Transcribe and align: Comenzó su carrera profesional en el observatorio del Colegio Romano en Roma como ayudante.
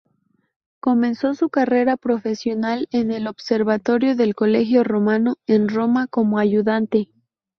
Comenzó 0.79 1.35
su 1.35 1.49
carrera 1.49 1.95
profesional 1.95 2.87
en 2.89 3.11
el 3.11 3.27
observatorio 3.27 4.15
del 4.15 4.33
Colegio 4.33 4.83
Romano 4.83 5.35
en 5.45 5.69
Roma 5.69 6.07
como 6.07 6.39
ayudante. 6.39 7.11